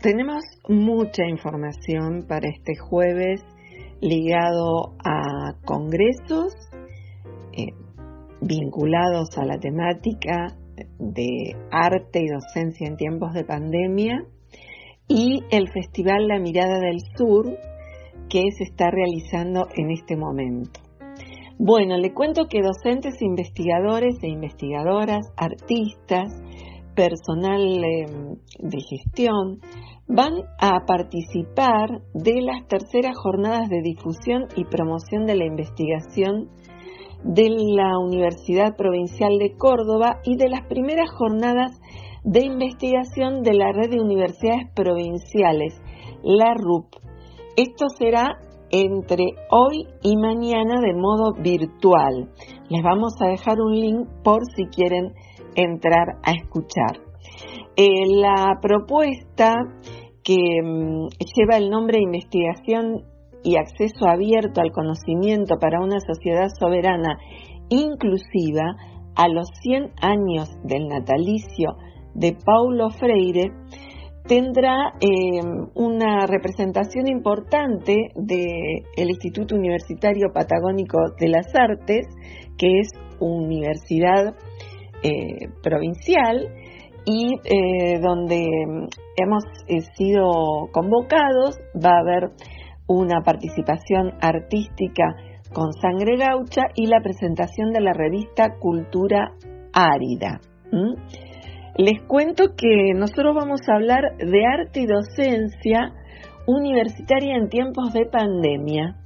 tenemos 0.00 0.42
mucha 0.68 1.24
información 1.26 2.24
para 2.26 2.48
este 2.48 2.76
jueves 2.76 3.42
ligado 4.00 4.94
a 5.04 5.54
congresos 5.64 6.54
eh, 7.52 7.74
vinculados 8.40 9.36
a 9.36 9.44
la 9.44 9.58
temática 9.58 10.56
de 10.98 11.54
arte 11.70 12.20
y 12.22 12.28
docencia 12.28 12.86
en 12.86 12.96
tiempos 12.96 13.34
de 13.34 13.44
pandemia 13.44 14.24
y 15.06 15.42
el 15.50 15.68
Festival 15.70 16.28
La 16.28 16.38
Mirada 16.38 16.78
del 16.78 17.00
Sur 17.16 17.58
que 18.30 18.42
se 18.56 18.64
está 18.64 18.90
realizando 18.90 19.66
en 19.74 19.90
este 19.90 20.16
momento. 20.16 20.80
Bueno, 21.58 21.98
le 21.98 22.14
cuento 22.14 22.46
que 22.48 22.62
docentes, 22.62 23.20
investigadores 23.20 24.14
e 24.22 24.28
investigadoras, 24.28 25.26
artistas, 25.36 26.32
personal 27.00 27.62
em, 27.62 28.36
de 28.58 28.78
gestión, 28.82 29.60
van 30.06 30.34
a 30.58 30.84
participar 30.86 32.02
de 32.12 32.42
las 32.42 32.68
terceras 32.68 33.16
jornadas 33.16 33.70
de 33.70 33.80
difusión 33.80 34.48
y 34.54 34.66
promoción 34.66 35.24
de 35.24 35.36
la 35.36 35.46
investigación 35.46 36.50
de 37.24 37.48
la 37.48 37.98
Universidad 37.98 38.76
Provincial 38.76 39.38
de 39.38 39.56
Córdoba 39.56 40.20
y 40.24 40.36
de 40.36 40.50
las 40.50 40.66
primeras 40.66 41.08
jornadas 41.10 41.72
de 42.22 42.44
investigación 42.44 43.42
de 43.42 43.54
la 43.54 43.72
Red 43.72 43.92
de 43.92 44.00
Universidades 44.00 44.68
Provinciales, 44.74 45.80
la 46.22 46.52
RUP. 46.52 46.96
Esto 47.56 47.86
será 47.96 48.36
entre 48.70 49.24
hoy 49.50 49.86
y 50.02 50.16
mañana 50.18 50.82
de 50.82 50.92
modo 50.92 51.32
virtual. 51.42 52.30
Les 52.68 52.82
vamos 52.82 53.14
a 53.20 53.28
dejar 53.28 53.58
un 53.58 53.72
link 53.72 54.06
por 54.22 54.40
si 54.54 54.66
quieren 54.66 55.14
entrar 55.54 56.18
a 56.22 56.32
escuchar. 56.32 57.00
Eh, 57.76 58.06
la 58.20 58.58
propuesta 58.60 59.54
que 60.22 60.36
mm, 60.62 61.08
lleva 61.34 61.56
el 61.56 61.70
nombre 61.70 61.98
investigación 62.00 63.04
y 63.42 63.56
acceso 63.56 64.06
abierto 64.06 64.60
al 64.60 64.70
conocimiento 64.72 65.56
para 65.58 65.80
una 65.80 66.00
sociedad 66.00 66.48
soberana 66.58 67.18
inclusiva 67.68 68.76
a 69.14 69.28
los 69.28 69.48
100 69.62 69.92
años 70.02 70.50
del 70.64 70.88
natalicio 70.88 71.76
de 72.14 72.36
Paulo 72.44 72.90
Freire 72.90 73.52
tendrá 74.26 74.94
eh, 75.00 75.40
una 75.74 76.26
representación 76.26 77.08
importante 77.08 77.96
del 78.14 79.08
Instituto 79.08 79.56
Universitario 79.56 80.32
Patagónico 80.32 80.98
de 81.18 81.28
las 81.28 81.46
Artes, 81.54 82.06
que 82.56 82.80
es 82.80 82.90
universidad 83.18 84.34
eh, 85.02 85.48
provincial 85.62 86.48
y 87.04 87.34
eh, 87.44 88.00
donde 88.00 88.46
hemos 89.16 89.44
eh, 89.68 89.80
sido 89.96 90.68
convocados, 90.72 91.58
va 91.74 91.96
a 91.96 92.00
haber 92.00 92.30
una 92.86 93.22
participación 93.22 94.12
artística 94.20 95.14
con 95.52 95.72
sangre 95.72 96.16
gaucha 96.16 96.62
y 96.74 96.86
la 96.86 97.00
presentación 97.00 97.72
de 97.72 97.80
la 97.80 97.92
revista 97.92 98.56
Cultura 98.58 99.32
Árida. 99.72 100.40
Les 101.76 102.02
cuento 102.06 102.54
que 102.56 102.92
nosotros 102.94 103.34
vamos 103.34 103.60
a 103.68 103.76
hablar 103.76 104.16
de 104.18 104.44
arte 104.44 104.80
y 104.80 104.86
docencia 104.86 105.92
universitaria 106.46 107.36
en 107.36 107.48
tiempos 107.48 107.92
de 107.92 108.06
pandemia. 108.06 108.99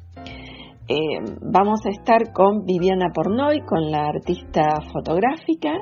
Eh, 0.87 0.97
vamos 1.41 1.81
a 1.87 1.89
estar 1.89 2.31
con 2.34 2.67
Viviana 2.67 3.09
Pornoy, 3.15 3.62
con 3.62 3.91
la 3.91 4.09
artista 4.09 4.83
fotográfica, 4.93 5.72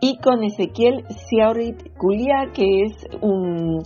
y 0.00 0.18
con 0.18 0.42
Ezequiel 0.42 1.04
Ciaurit 1.30 1.96
Culia, 1.96 2.50
que 2.52 2.82
es 2.82 3.06
un, 3.22 3.80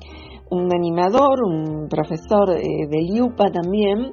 animador, 0.51 1.45
un 1.45 1.89
profesor 1.89 2.57
eh, 2.57 2.87
de 2.89 2.99
Liupa 3.03 3.51
también, 3.51 4.13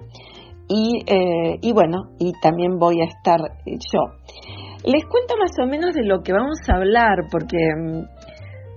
y, 0.67 1.03
eh, 1.07 1.57
y, 1.61 1.71
bueno, 1.71 2.09
y 2.19 2.33
también 2.41 2.79
voy 2.79 2.99
a 2.99 3.05
estar 3.05 3.39
yo. 3.63 4.01
Les 4.83 5.05
cuento 5.05 5.35
más 5.39 5.51
o 5.63 5.65
menos 5.67 5.93
de 5.93 6.03
lo 6.03 6.21
que 6.21 6.33
vamos 6.33 6.59
a 6.67 6.75
hablar, 6.75 7.27
porque, 7.31 7.57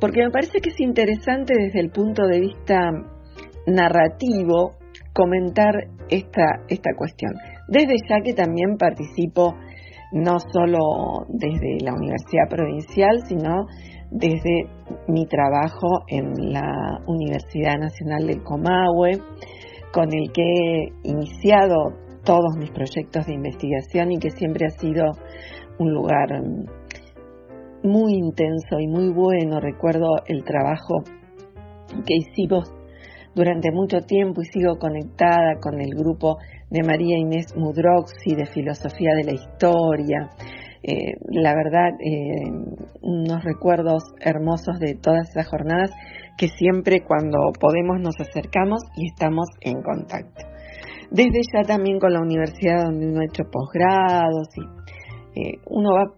porque 0.00 0.22
me 0.22 0.30
parece 0.30 0.60
que 0.60 0.70
es 0.70 0.80
interesante 0.80 1.54
desde 1.58 1.80
el 1.80 1.90
punto 1.90 2.25
de 2.25 2.38
vista 2.38 2.92
narrativo 3.66 4.77
comentar 5.18 5.74
esta, 6.08 6.62
esta 6.68 6.90
cuestión. 6.96 7.32
Desde 7.66 7.96
ya 8.08 8.20
que 8.22 8.34
también 8.34 8.76
participo 8.78 9.56
no 10.12 10.38
solo 10.38 10.78
desde 11.28 11.84
la 11.84 11.92
Universidad 11.92 12.48
Provincial, 12.48 13.18
sino 13.26 13.66
desde 14.12 14.70
mi 15.08 15.26
trabajo 15.26 16.04
en 16.06 16.52
la 16.52 17.00
Universidad 17.08 17.78
Nacional 17.80 18.28
del 18.28 18.44
Comahue, 18.44 19.18
con 19.92 20.06
el 20.14 20.30
que 20.32 20.42
he 20.42 20.92
iniciado 21.02 21.96
todos 22.24 22.56
mis 22.56 22.70
proyectos 22.70 23.26
de 23.26 23.34
investigación 23.34 24.12
y 24.12 24.18
que 24.18 24.30
siempre 24.30 24.66
ha 24.66 24.78
sido 24.78 25.04
un 25.80 25.94
lugar 25.94 26.28
muy 27.82 28.14
intenso 28.14 28.78
y 28.78 28.86
muy 28.86 29.12
bueno. 29.12 29.58
Recuerdo 29.58 30.08
el 30.26 30.44
trabajo 30.44 31.02
que 32.06 32.14
hicimos 32.14 32.72
durante 33.38 33.71
mucho 33.71 34.00
tiempo 34.00 34.43
y 34.43 34.47
sigo 34.47 34.78
conectada 34.78 35.60
con 35.60 35.81
el 35.81 35.94
grupo 35.94 36.38
de 36.71 36.82
María 36.82 37.16
Inés 37.16 37.54
Mudroxi 37.56 38.34
de 38.34 38.47
Filosofía 38.47 39.15
de 39.15 39.22
la 39.22 39.32
Historia. 39.32 40.28
Eh, 40.82 41.15
la 41.31 41.54
verdad, 41.54 41.91
eh, 42.00 42.50
unos 43.00 43.44
recuerdos 43.44 44.03
hermosos 44.19 44.81
de 44.81 44.97
todas 44.97 45.31
esas 45.31 45.47
jornadas 45.47 45.91
que 46.37 46.49
siempre 46.49 47.04
cuando 47.04 47.38
podemos 47.60 48.00
nos 48.00 48.19
acercamos 48.19 48.82
y 48.97 49.06
estamos 49.06 49.47
en 49.60 49.82
contacto. 49.82 50.44
Desde 51.12 51.41
ya 51.55 51.62
también 51.62 52.00
con 52.00 52.12
la 52.12 52.20
universidad 52.20 52.87
donde 52.87 53.06
uno 53.06 53.20
ha 53.20 53.25
hecho 53.25 53.44
posgrados 53.50 54.49
y 54.56 55.41
eh, 55.41 55.60
uno 55.70 55.94
va 55.94 56.17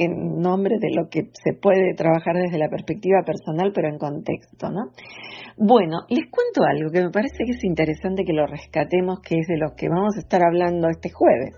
en 0.00 0.40
nombre 0.40 0.76
de 0.80 0.90
lo 0.94 1.08
que 1.10 1.28
se 1.44 1.52
puede 1.52 1.92
trabajar 1.94 2.36
desde 2.36 2.56
la 2.58 2.70
perspectiva 2.70 3.22
personal, 3.24 3.72
pero 3.74 3.88
en 3.88 3.98
contexto, 3.98 4.70
¿no? 4.70 4.92
Bueno, 5.58 6.06
les 6.08 6.24
cuento 6.30 6.62
algo 6.66 6.90
que 6.90 7.02
me 7.02 7.10
parece 7.10 7.44
que 7.44 7.52
es 7.52 7.62
interesante 7.64 8.24
que 8.24 8.32
lo 8.32 8.46
rescatemos, 8.46 9.20
que 9.20 9.34
es 9.36 9.46
de 9.46 9.58
lo 9.58 9.74
que 9.76 9.90
vamos 9.90 10.16
a 10.16 10.20
estar 10.20 10.42
hablando 10.42 10.88
este 10.88 11.10
jueves. 11.10 11.54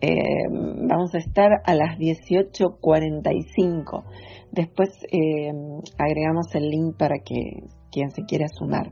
Eh, 0.00 0.16
vamos 0.50 1.14
a 1.14 1.18
estar 1.18 1.50
a 1.64 1.74
las 1.74 1.96
18.45. 1.98 4.04
Después 4.50 4.88
eh, 5.12 5.52
agregamos 5.98 6.52
el 6.54 6.68
link 6.68 6.96
para 6.98 7.18
que 7.24 7.36
quien 7.90 8.10
se 8.10 8.22
quiera 8.22 8.46
sumar. 8.48 8.90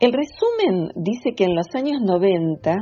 El 0.00 0.12
resumen 0.12 0.90
dice 0.96 1.34
que 1.36 1.44
en 1.44 1.54
los 1.54 1.66
años 1.74 2.00
90, 2.02 2.74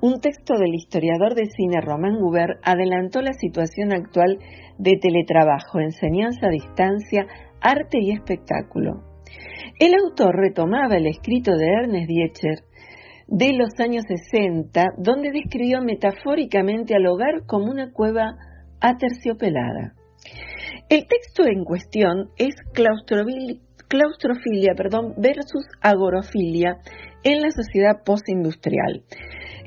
un 0.00 0.20
texto 0.20 0.54
del 0.58 0.74
historiador 0.74 1.34
de 1.34 1.46
cine 1.46 1.80
Román 1.80 2.18
Guber 2.18 2.58
adelantó 2.62 3.22
la 3.22 3.32
situación 3.32 3.92
actual 3.92 4.38
de 4.78 4.98
teletrabajo, 5.00 5.80
enseñanza 5.80 6.46
a 6.46 6.50
distancia, 6.50 7.26
arte 7.60 7.98
y 8.00 8.12
espectáculo. 8.12 9.02
El 9.78 9.94
autor 9.94 10.36
retomaba 10.36 10.96
el 10.96 11.06
escrito 11.06 11.56
de 11.56 11.66
Ernest 11.66 12.08
Diecher 12.08 12.58
de 13.28 13.52
los 13.54 13.70
años 13.78 14.04
60, 14.06 14.84
donde 14.98 15.30
describió 15.32 15.80
metafóricamente 15.82 16.94
al 16.94 17.06
hogar 17.06 17.44
como 17.46 17.70
una 17.70 17.90
cueva 17.92 18.36
aterciopelada. 18.80 19.94
El 20.88 21.06
texto 21.06 21.44
en 21.44 21.64
cuestión 21.64 22.30
es 22.36 22.54
claustrofilia 22.72 24.74
versus 25.16 25.66
agorofilia 25.80 26.76
en 27.24 27.40
la 27.40 27.50
sociedad 27.50 28.04
postindustrial. 28.04 29.02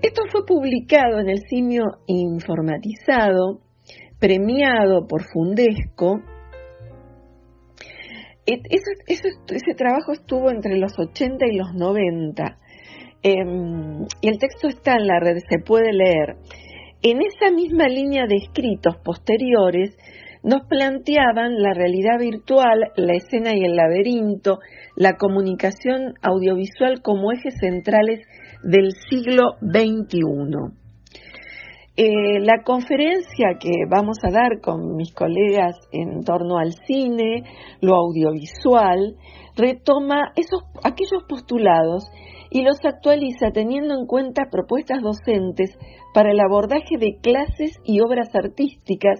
Esto 0.01 0.23
fue 0.31 0.45
publicado 0.45 1.19
en 1.19 1.29
el 1.29 1.39
simio 1.49 1.83
informatizado, 2.07 3.59
premiado 4.17 5.07
por 5.07 5.23
Fundesco. 5.23 6.21
ese 8.45 9.73
trabajo 9.75 10.13
estuvo 10.13 10.49
entre 10.51 10.77
los 10.77 10.97
80 10.97 11.45
y 11.47 11.57
los 11.57 11.73
90. 11.73 12.57
Em, 13.21 14.05
y 14.21 14.29
el 14.29 14.37
texto 14.39 14.69
está 14.69 14.95
en 14.95 15.05
la 15.05 15.19
red, 15.19 15.37
se 15.49 15.59
puede 15.59 15.91
leer. 15.91 16.37
En 17.01 17.19
esa 17.21 17.51
misma 17.53 17.89
línea 17.89 18.25
de 18.25 18.37
escritos 18.37 18.95
posteriores, 19.03 19.97
nos 20.43 20.61
planteaban 20.69 21.61
la 21.61 21.73
realidad 21.73 22.17
virtual, 22.17 22.91
la 22.95 23.13
escena 23.13 23.53
y 23.53 23.65
el 23.65 23.75
laberinto, 23.75 24.59
la 24.95 25.17
comunicación 25.17 26.13
audiovisual 26.21 27.01
como 27.01 27.33
ejes 27.33 27.55
centrales 27.59 28.21
del 28.63 28.91
siglo 29.09 29.55
XXI. 29.61 30.79
Eh, 32.01 32.39
la 32.39 32.63
conferencia 32.63 33.57
que 33.59 33.71
vamos 33.89 34.17
a 34.23 34.31
dar 34.31 34.61
con 34.61 34.95
mis 34.95 35.13
colegas 35.13 35.75
en 35.91 36.23
torno 36.23 36.57
al 36.57 36.71
cine, 36.87 37.43
lo 37.81 37.95
audiovisual, 37.95 39.17
retoma 39.57 40.31
aquellos 40.83 41.23
postulados 41.27 42.09
y 42.49 42.63
los 42.63 42.77
actualiza 42.83 43.51
teniendo 43.51 43.95
en 43.95 44.05
cuenta 44.05 44.49
propuestas 44.49 45.01
docentes 45.01 45.77
para 46.13 46.31
el 46.31 46.39
abordaje 46.39 46.97
de 46.97 47.17
clases 47.21 47.77
y 47.83 47.99
obras 47.99 48.33
artísticas 48.33 49.19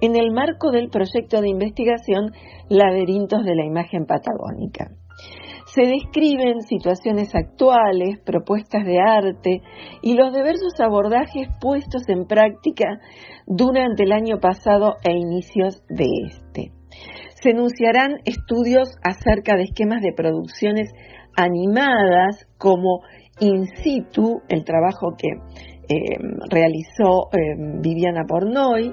en 0.00 0.16
el 0.16 0.30
marco 0.30 0.70
del 0.70 0.88
proyecto 0.88 1.40
de 1.40 1.50
investigación 1.50 2.32
Laberintos 2.68 3.44
de 3.44 3.54
la 3.54 3.66
Imagen 3.66 4.06
Patagónica. 4.06 4.92
Se 5.74 5.82
describen 5.82 6.62
situaciones 6.62 7.32
actuales, 7.34 8.18
propuestas 8.24 8.84
de 8.84 8.98
arte 8.98 9.62
y 10.02 10.14
los 10.14 10.34
diversos 10.34 10.72
abordajes 10.80 11.48
puestos 11.60 12.08
en 12.08 12.26
práctica 12.26 12.98
durante 13.46 14.02
el 14.02 14.10
año 14.10 14.40
pasado 14.40 14.96
e 15.04 15.12
inicios 15.12 15.82
de 15.88 16.06
este. 16.26 16.72
Se 17.40 17.50
enunciarán 17.50 18.16
estudios 18.24 18.88
acerca 19.04 19.56
de 19.56 19.64
esquemas 19.64 20.02
de 20.02 20.12
producciones 20.12 20.90
animadas 21.36 22.46
como 22.58 23.02
in 23.38 23.66
situ, 23.76 24.42
el 24.48 24.64
trabajo 24.64 25.14
que 25.16 25.28
eh, 25.28 26.18
realizó 26.50 27.28
eh, 27.32 27.54
Viviana 27.80 28.24
Pornoy 28.26 28.92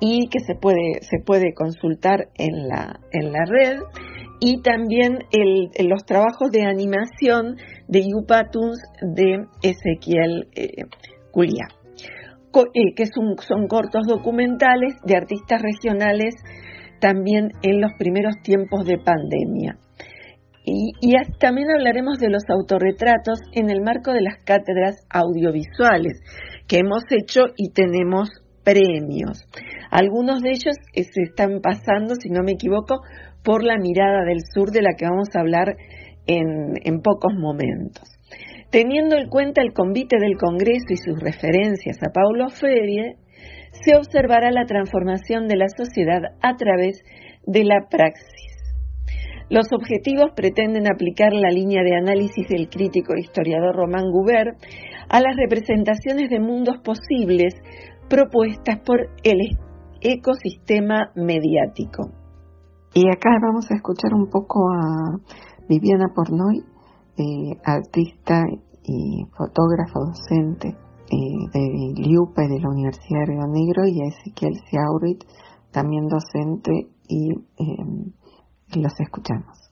y 0.00 0.28
que 0.28 0.40
se 0.40 0.54
puede, 0.56 1.54
consultar 1.54 2.28
en 2.36 2.68
la 2.68 3.44
red, 3.46 3.78
y 4.40 4.62
también 4.62 5.18
los 5.80 6.04
trabajos 6.04 6.50
de 6.50 6.62
animación 6.62 7.56
de 7.88 8.02
Yupatuns 8.08 8.78
de 9.02 9.44
Ezequiel 9.62 10.48
eh, 10.54 10.84
Culia, 11.30 11.68
que 12.52 13.06
son, 13.06 13.36
son 13.38 13.66
cortos 13.66 14.06
documentales 14.06 14.94
de 15.04 15.16
artistas 15.16 15.62
regionales 15.62 16.34
también 17.00 17.50
en 17.62 17.80
los 17.80 17.92
primeros 17.98 18.34
tiempos 18.42 18.84
de 18.84 18.98
pandemia. 18.98 19.78
Y, 20.70 21.14
también 21.40 21.70
hablaremos 21.70 22.18
de 22.18 22.28
los 22.28 22.42
autorretratos 22.48 23.38
en 23.52 23.70
el 23.70 23.80
marco 23.80 24.12
de 24.12 24.20
las 24.20 24.36
cátedras 24.44 24.96
audiovisuales 25.08 26.20
que 26.66 26.78
hemos 26.78 27.04
hecho 27.10 27.40
y 27.56 27.70
tenemos 27.70 28.28
premios. 28.64 29.40
Algunos 29.90 30.42
de 30.42 30.50
ellos 30.50 30.76
eh, 30.92 31.04
se 31.04 31.22
están 31.22 31.60
pasando, 31.62 32.14
si 32.16 32.28
no 32.28 32.42
me 32.42 32.52
equivoco, 32.52 33.00
por 33.42 33.64
la 33.64 33.78
mirada 33.78 34.24
del 34.24 34.40
sur 34.54 34.70
de 34.70 34.82
la 34.82 34.94
que 34.96 35.06
vamos 35.06 35.28
a 35.34 35.40
hablar 35.40 35.76
en, 36.26 37.00
pocos 37.02 37.32
momentos. 37.34 38.04
Teniendo 38.70 39.16
en 39.16 39.28
cuenta 39.28 39.62
el 39.62 39.72
convite 39.72 40.18
del 40.18 40.36
Congreso 40.36 40.86
y 40.90 40.96
sus 40.96 41.18
referencias 41.18 41.96
a 42.02 42.12
Paulo 42.12 42.48
Freire, 42.50 43.16
se 43.72 43.96
observará 43.96 44.50
la 44.50 44.66
transformación 44.66 45.48
de 45.48 45.56
la 45.56 45.68
sociedad 45.68 46.20
a 46.42 46.56
través 46.56 47.02
de 47.46 47.64
la 47.64 47.86
praxis 47.88 48.58
los 49.50 49.72
objetivos 49.72 50.32
pretenden 50.36 50.92
aplicar 50.92 51.32
la 51.32 51.50
línea 51.50 51.82
de 51.82 51.96
análisis 51.96 52.46
del 52.48 52.68
crítico 52.68 53.14
e 53.14 53.20
historiador 53.20 53.74
Román 53.74 54.10
Goubert 54.10 54.58
a 55.08 55.20
las 55.20 55.36
representaciones 55.36 56.28
de 56.28 56.38
mundos 56.38 56.76
posibles 56.84 57.54
propuestas 58.10 58.80
por 58.80 59.08
el 59.22 59.56
ecosistema 60.02 61.12
mediático. 61.14 62.10
Y 62.94 63.08
acá 63.10 63.30
vamos 63.40 63.70
a 63.70 63.74
escuchar 63.74 64.14
un 64.14 64.28
poco 64.28 64.70
a 64.70 65.18
Viviana 65.68 66.08
Pornoy, 66.14 66.64
eh, 67.16 67.60
artista 67.64 68.42
y 68.82 69.24
fotógrafa 69.36 70.00
docente 70.00 70.68
eh, 70.68 71.48
de 71.52 72.02
Liupa 72.02 72.44
y 72.44 72.48
de 72.48 72.60
la 72.60 72.70
Universidad 72.70 73.20
de 73.20 73.26
Río 73.26 73.46
Negro, 73.46 73.86
y 73.86 74.00
a 74.00 74.08
Ezequiel 74.08 74.54
Siaurit, 74.68 75.22
también 75.70 76.06
docente 76.06 76.88
y 77.08 77.32
eh, 77.32 78.80
los 78.80 78.92
escuchamos. 79.00 79.67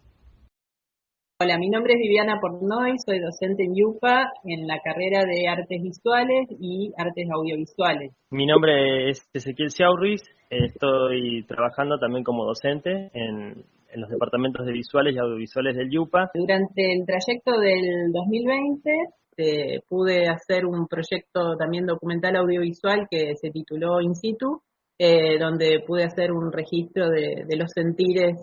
Hola, 1.38 1.59
mi 1.59 1.69
nombre 1.69 1.93
es 1.93 1.99
Viviana 1.99 2.38
Pornoy, 2.41 2.97
soy 3.05 3.21
docente 3.21 3.62
en 3.65 3.73
UPA 3.85 4.33
en 4.44 4.67
la 4.67 4.81
carrera 4.83 5.27
de 5.27 5.47
Artes 5.47 5.83
Visuales 5.83 6.49
y 6.59 6.94
Artes 6.97 7.29
Audiovisuales. 7.31 8.15
Mi 8.31 8.47
nombre 8.47 9.11
es 9.11 9.29
Ezequiel 9.35 9.71
Ciaurris, 9.71 10.23
estoy 10.49 11.44
trabajando 11.47 11.99
también 11.99 12.25
como 12.25 12.47
docente 12.47 13.11
en, 13.12 13.67
los 13.97 14.09
departamentos 14.09 14.65
de 14.65 14.73
visuales 14.73 15.15
y 15.15 15.19
audiovisuales 15.19 15.77
del 15.77 15.99
UPA. 15.99 16.31
Durante 16.33 16.94
el 16.94 17.05
trayecto 17.05 17.61
del 17.61 18.12
2020 18.12 18.91
eh, 19.37 19.81
pude 19.87 20.29
hacer 20.29 20.65
un 20.65 20.87
proyecto 20.87 21.55
también 21.59 21.85
documental 21.85 22.37
audiovisual 22.37 23.09
que 23.11 23.35
se 23.37 23.50
tituló 23.50 24.00
In 24.00 24.15
situ, 24.15 24.62
eh, 24.99 25.39
donde 25.39 25.85
pude 25.87 26.05
hacer 26.05 26.32
un 26.32 26.50
registro 26.50 27.11
de, 27.11 27.44
de 27.47 27.56
los 27.56 27.71
sentires 27.73 28.37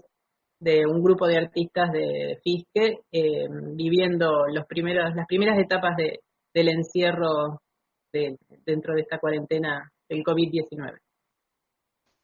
de 0.63 0.86
un 0.86 1.04
grupo 1.04 1.27
de 1.27 1.38
artistas 1.38 1.92
de 1.92 2.39
Fisque 2.44 3.00
eh, 3.12 3.48
viviendo 3.75 4.48
los 4.48 4.65
primeros, 4.65 5.13
las 5.15 5.27
primeras 5.27 5.60
etapas 5.60 5.95
de, 5.98 6.19
del 6.54 6.69
encierro 6.69 7.60
dentro 8.65 8.94
de 8.94 9.01
esta 9.01 9.18
cuarentena 9.18 9.89
del 10.07 10.24
COVID-19. 10.24 10.98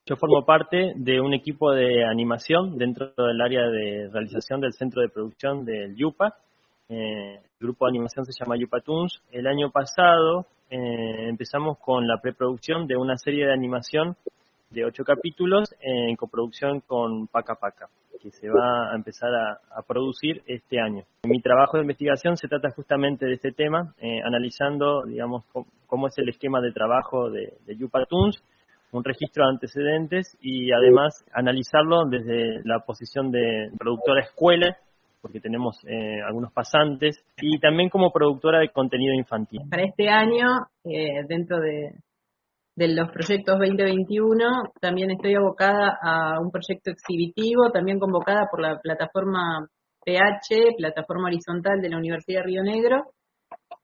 Yo 0.05 0.15
formo 0.15 0.45
parte 0.45 0.93
de 0.95 1.19
un 1.19 1.33
equipo 1.33 1.71
de 1.71 2.05
animación 2.05 2.77
dentro 2.77 3.11
del 3.15 3.41
área 3.41 3.67
de 3.67 4.09
realización 4.11 4.61
del 4.61 4.73
centro 4.73 5.01
de 5.01 5.09
producción 5.09 5.65
del 5.65 5.95
YUPA. 5.95 6.35
Eh, 6.89 7.35
el 7.35 7.59
grupo 7.59 7.85
de 7.85 7.91
animación 7.91 8.25
se 8.25 8.33
llama 8.39 8.57
Yupa 8.57 8.81
Toons. 8.81 9.21
El 9.31 9.45
año 9.45 9.69
pasado 9.69 10.47
eh, 10.69 11.29
empezamos 11.29 11.77
con 11.79 12.07
la 12.07 12.19
preproducción 12.21 12.87
de 12.87 12.95
una 12.95 13.17
serie 13.17 13.45
de 13.45 13.53
animación 13.53 14.15
de 14.69 14.85
ocho 14.85 15.03
capítulos 15.03 15.75
en 15.81 16.15
coproducción 16.15 16.81
con 16.81 17.27
Paca 17.27 17.55
Paca 17.55 17.89
que 18.21 18.31
se 18.31 18.49
va 18.49 18.91
a 18.91 18.95
empezar 18.95 19.29
a, 19.33 19.81
producir 19.87 20.43
este 20.45 20.79
año. 20.79 21.03
Mi 21.23 21.41
trabajo 21.41 21.77
de 21.77 21.83
investigación 21.83 22.35
se 22.35 22.49
trata 22.49 22.69
justamente 22.71 23.25
de 23.25 23.35
este 23.35 23.53
tema, 23.53 23.93
eh, 23.97 24.19
analizando, 24.23 25.03
digamos, 25.05 25.45
cómo, 25.87 26.07
es 26.07 26.17
el 26.17 26.27
esquema 26.27 26.59
de 26.59 26.73
trabajo 26.73 27.29
de, 27.29 27.53
de 27.65 27.77
Yupatuns, 27.77 28.43
un 28.91 29.03
registro 29.03 29.45
de 29.45 29.51
antecedentes 29.51 30.37
y 30.41 30.71
además 30.71 31.23
analizarlo 31.33 32.05
desde 32.09 32.61
la 32.65 32.79
posición 32.79 33.31
de 33.31 33.71
productora 33.77 34.21
escuela, 34.21 34.77
porque 35.21 35.39
tenemos 35.39 35.77
eh, 35.85 36.21
algunos 36.25 36.51
pasantes, 36.51 37.23
y 37.41 37.59
también 37.59 37.89
como 37.89 38.11
productora 38.11 38.59
de 38.59 38.69
contenido 38.69 39.13
infantil. 39.13 39.61
Para 39.69 39.83
este 39.83 40.09
año, 40.09 40.47
eh, 40.85 41.23
dentro 41.27 41.59
de, 41.59 41.93
de 42.79 42.87
los 42.87 43.11
proyectos 43.11 43.59
2021. 43.59 44.71
También 44.79 45.11
estoy 45.11 45.35
abocada 45.35 45.99
a 46.01 46.39
un 46.39 46.49
proyecto 46.49 46.91
exhibitivo, 46.91 47.71
también 47.71 47.99
convocada 47.99 48.47
por 48.49 48.61
la 48.61 48.79
plataforma 48.79 49.67
PH, 50.05 50.77
plataforma 50.77 51.27
horizontal 51.27 51.81
de 51.81 51.89
la 51.89 51.97
Universidad 51.97 52.39
de 52.39 52.45
Río 52.45 52.63
Negro, 52.63 53.03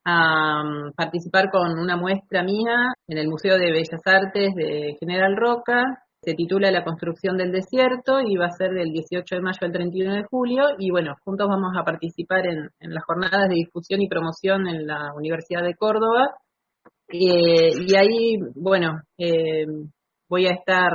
a 0.05 0.63
um, 0.63 0.93
participar 0.93 1.49
con 1.51 1.77
una 1.77 1.97
muestra 1.97 2.41
mía 2.43 2.93
en 3.07 3.17
el 3.17 3.27
Museo 3.27 3.57
de 3.57 3.71
Bellas 3.71 4.01
Artes 4.05 4.55
de 4.55 4.95
General 4.97 5.35
Roca. 5.35 5.83
Se 6.21 6.33
titula 6.33 6.71
La 6.71 6.85
construcción 6.85 7.35
del 7.35 7.51
desierto 7.51 8.21
y 8.21 8.37
va 8.37 8.45
a 8.45 8.51
ser 8.51 8.71
del 8.71 8.91
18 8.91 9.35
de 9.35 9.41
mayo 9.41 9.59
al 9.61 9.73
31 9.73 10.13
de 10.13 10.23
julio. 10.23 10.63
Y 10.79 10.89
bueno, 10.89 11.15
juntos 11.25 11.49
vamos 11.49 11.73
a 11.77 11.83
participar 11.83 12.47
en, 12.47 12.69
en 12.79 12.93
las 12.93 13.03
jornadas 13.03 13.49
de 13.49 13.55
difusión 13.55 14.01
y 14.01 14.07
promoción 14.07 14.67
en 14.67 14.87
la 14.87 15.13
Universidad 15.13 15.63
de 15.63 15.75
Córdoba 15.75 16.33
eh, 17.07 17.71
y 17.87 17.95
ahí, 17.95 18.37
bueno, 18.55 19.01
eh, 19.17 19.65
voy 20.27 20.47
a 20.47 20.53
estar 20.53 20.91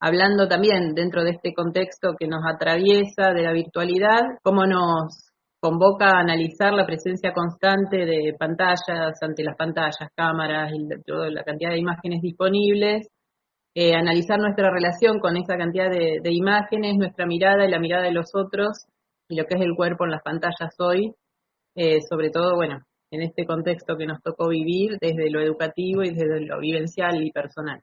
hablando 0.00 0.46
también 0.48 0.94
dentro 0.94 1.24
de 1.24 1.30
este 1.30 1.52
contexto 1.54 2.14
que 2.18 2.28
nos 2.28 2.42
atraviesa 2.46 3.32
de 3.34 3.42
la 3.42 3.52
virtualidad, 3.52 4.20
cómo 4.42 4.64
nos 4.66 5.30
convoca 5.60 6.10
a 6.10 6.20
analizar 6.20 6.72
la 6.74 6.86
presencia 6.86 7.32
constante 7.32 8.04
de 8.04 8.34
pantallas 8.38 9.18
ante 9.22 9.42
las 9.42 9.56
pantallas, 9.56 10.10
cámaras 10.14 10.72
y 10.72 11.02
toda 11.04 11.30
la 11.30 11.42
cantidad 11.42 11.70
de 11.70 11.78
imágenes 11.78 12.20
disponibles, 12.20 13.08
eh, 13.74 13.94
analizar 13.94 14.38
nuestra 14.38 14.70
relación 14.70 15.18
con 15.18 15.36
esa 15.36 15.56
cantidad 15.56 15.90
de, 15.90 16.18
de, 16.22 16.32
imágenes, 16.32 16.96
nuestra 16.96 17.26
mirada 17.26 17.64
y 17.64 17.70
la 17.70 17.80
mirada 17.80 18.04
de 18.04 18.12
los 18.12 18.30
otros 18.34 18.86
y 19.28 19.36
lo 19.36 19.46
que 19.46 19.56
es 19.56 19.62
el 19.62 19.74
cuerpo 19.74 20.04
en 20.04 20.12
las 20.12 20.22
pantallas 20.22 20.74
hoy, 20.78 21.12
sobre 22.08 22.30
todo, 22.30 22.54
bueno, 22.54 22.84
en 23.14 23.22
este 23.22 23.46
contexto 23.46 23.96
que 23.96 24.06
nos 24.06 24.20
tocó 24.22 24.48
vivir 24.48 24.98
desde 25.00 25.30
lo 25.30 25.40
educativo 25.40 26.02
y 26.02 26.10
desde 26.10 26.40
lo 26.40 26.58
vivencial 26.58 27.22
y 27.22 27.30
personal. 27.30 27.80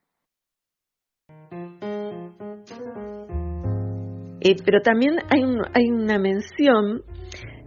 Eh, 4.41 4.55
pero 4.65 4.81
también 4.81 5.15
hay, 5.29 5.43
hay 5.73 5.89
una 5.89 6.19
mención 6.19 7.03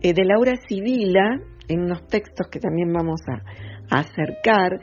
eh, 0.03 0.13
de 0.13 0.25
Laura 0.25 0.53
Civila 0.69 1.41
en 1.69 1.85
unos 1.85 2.07
textos 2.09 2.49
que 2.51 2.61
también 2.61 2.93
vamos 2.93 3.21
a, 3.29 3.43
acercar 3.91 4.81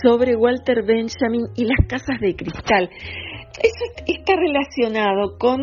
sobre 0.00 0.36
Walter 0.36 0.84
Benjamin 0.86 1.48
y 1.56 1.64
las 1.64 1.88
casas 1.88 2.20
de 2.20 2.36
cristal. 2.36 2.88
eso 2.88 4.04
está 4.06 4.36
relacionado 4.36 5.36
con 5.38 5.60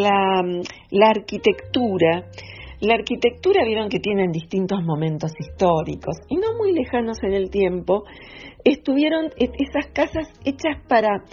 la, 0.00 0.42
la 0.90 1.10
arquitectura. 1.10 2.24
La 2.84 2.94
arquitectura 2.94 3.64
vieron 3.64 3.88
que 3.88 3.98
tienen 3.98 4.30
distintos 4.30 4.82
momentos 4.84 5.32
históricos 5.38 6.16
y 6.28 6.36
no 6.36 6.54
muy 6.58 6.72
lejanos 6.72 7.16
en 7.22 7.32
el 7.32 7.48
tiempo, 7.48 8.04
estuvieron 8.62 9.26
e-, 9.38 9.50
esas 9.58 9.90
casas 9.92 10.28
hechas 10.44 10.76
para 10.86 11.24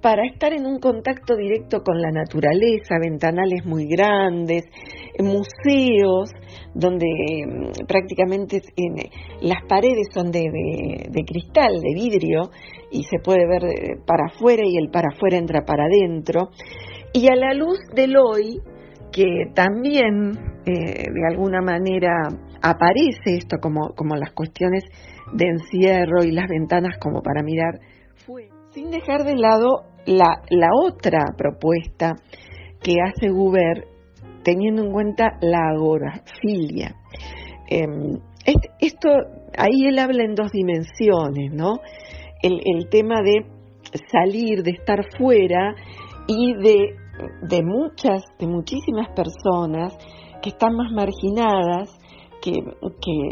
para 0.00 0.24
estar 0.26 0.52
en 0.52 0.64
un 0.66 0.78
contacto 0.78 1.36
directo 1.36 1.82
con 1.82 2.00
la 2.00 2.10
naturaleza, 2.10 2.94
ventanales 2.98 3.64
muy 3.66 3.86
grandes, 3.86 4.64
museos 5.18 6.30
donde 6.74 7.06
mm, 7.06 7.86
prácticamente 7.86 8.62
las 9.42 9.62
paredes 9.68 10.08
son 10.12 10.30
de, 10.30 10.42
cristal, 11.26 11.80
de 11.80 11.94
vidrio, 11.94 12.50
y 12.90 13.02
se 13.04 13.18
puede 13.22 13.46
ver 13.46 13.64
eh, 13.64 13.96
para 14.06 14.26
afuera 14.32 14.62
y 14.64 14.76
el 14.76 14.90
para 14.90 15.08
afuera 15.14 15.36
entra 15.36 15.64
para 15.66 15.84
adentro. 15.84 16.48
Y 17.12 17.28
a 17.28 17.36
la 17.36 17.52
luz 17.52 17.78
del 17.94 18.16
hoy, 18.16 18.60
que 19.12 19.46
también 19.54 20.32
eh, 20.66 21.06
de 21.12 21.26
alguna 21.28 21.60
manera 21.60 22.28
aparece 22.62 23.36
esto 23.36 23.58
como, 23.60 23.94
como 23.94 24.16
las 24.16 24.32
cuestiones 24.32 24.84
de 25.32 25.46
encierro 25.46 26.22
y 26.24 26.32
las 26.32 26.48
ventanas 26.48 26.98
como 26.98 27.22
para 27.22 27.42
mirar, 27.42 27.80
fue 28.26 28.48
sin 28.72 28.90
dejar 28.90 29.24
de 29.24 29.36
lado 29.36 29.84
la, 30.06 30.42
la 30.48 30.68
otra 30.84 31.24
propuesta 31.36 32.14
que 32.82 32.96
hace 33.04 33.28
Guber 33.28 33.86
teniendo 34.42 34.84
en 34.84 34.92
cuenta 34.92 35.38
la 35.40 35.70
agorafilia. 35.74 36.94
Em, 37.68 38.18
esto, 38.80 39.08
ahí 39.56 39.86
él 39.86 39.98
habla 39.98 40.24
en 40.24 40.34
dos 40.34 40.50
dimensiones, 40.50 41.52
¿no? 41.52 41.80
El, 42.42 42.60
el 42.64 42.88
tema 42.88 43.20
de 43.22 43.46
salir, 44.10 44.62
de 44.62 44.70
estar 44.70 45.04
fuera 45.18 45.74
y 46.26 46.54
de, 46.54 46.96
de 47.42 47.62
muchas, 47.62 48.22
de 48.38 48.46
muchísimas 48.46 49.08
personas 49.10 49.96
que 50.42 50.50
están 50.50 50.74
más 50.74 50.92
marginadas 50.92 52.00
que, 52.40 52.52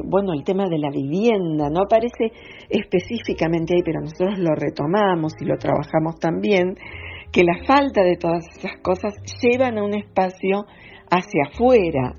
bueno, 0.04 0.32
el 0.32 0.44
tema 0.44 0.68
de 0.68 0.78
la 0.78 0.90
vivienda 0.90 1.70
no 1.70 1.82
aparece 1.82 2.32
específicamente 2.68 3.74
ahí, 3.74 3.82
pero 3.84 4.00
nosotros 4.00 4.38
lo 4.38 4.54
retomamos 4.54 5.32
y 5.40 5.44
lo 5.44 5.56
trabajamos 5.56 6.18
también, 6.20 6.76
que 7.32 7.42
la 7.42 7.64
falta 7.66 8.02
de 8.02 8.16
todas 8.16 8.44
esas 8.56 8.80
cosas 8.82 9.14
llevan 9.42 9.78
a 9.78 9.84
un 9.84 9.94
espacio 9.94 10.66
hacia 11.10 11.44
afuera. 11.50 12.14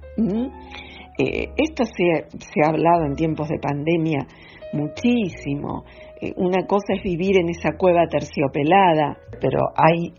Eh, 1.18 1.50
esto 1.58 1.84
se, 1.86 2.26
se, 2.40 2.62
ha 2.64 2.70
hablado 2.70 3.06
en 3.06 3.16
tiempos 3.16 3.50
de 3.50 3.60
pandemia 3.60 4.26
muchísimo. 4.74 5.84
Eh, 6.22 6.34
una 6.38 6.66
cosa 6.66 6.94
es 6.96 7.04
vivir 7.04 7.38
en 7.38 7.50
esa 7.50 7.78
cueva 7.78 8.08
terciopelada, 8.08 9.18
pero 9.42 9.60
hay 9.76 10.14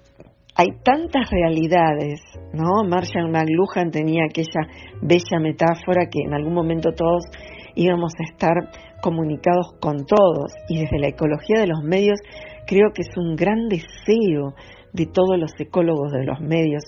hay 0.57 0.69
tantas 0.83 1.31
realidades, 1.31 2.21
¿no? 2.53 2.85
Marshall 2.89 3.31
McLuhan 3.31 3.91
tenía 3.91 4.25
aquella 4.29 4.69
bella 5.01 5.39
metáfora 5.41 6.09
que 6.11 6.23
en 6.27 6.35
algún 6.35 6.55
momento 6.55 6.91
todos 6.93 7.25
íbamos 7.75 8.13
a 8.19 8.33
estar 8.33 8.55
comunicados 9.03 9.75
con 9.81 10.05
todos 10.05 10.53
y 10.69 10.81
desde 10.81 10.99
la 10.99 11.09
ecología 11.09 11.61
de 11.61 11.69
los 11.69 11.83
medios 11.83 12.19
creo 12.67 12.91
que 12.93 13.03
es 13.03 13.17
un 13.17 13.37
gran 13.37 13.69
deseo 13.69 14.55
de 14.93 15.07
todos 15.07 15.39
los 15.39 15.53
ecólogos 15.59 16.13
de 16.13 16.25
los 16.25 16.41
medios 16.41 16.83